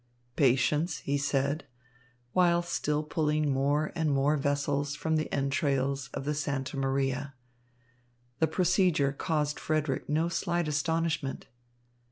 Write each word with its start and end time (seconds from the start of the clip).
"Patience," 0.35 0.97
he 1.01 1.15
said, 1.19 1.67
while 2.33 2.63
still 2.63 3.03
pulling 3.03 3.53
more 3.53 3.91
and 3.95 4.09
more 4.11 4.35
vessels 4.35 4.95
from 4.95 5.15
the 5.15 5.31
entrails 5.31 6.07
of 6.11 6.25
the 6.25 6.33
Santa 6.33 6.75
Maria. 6.75 7.35
The 8.39 8.47
procedure 8.47 9.11
caused 9.13 9.59
Frederick 9.59 10.09
no 10.09 10.27
slight 10.27 10.67
astonishment. 10.67 11.49